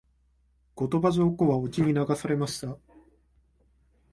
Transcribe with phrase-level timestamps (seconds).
[0.73, 2.75] 後鳥羽上皇は隠岐に流されました。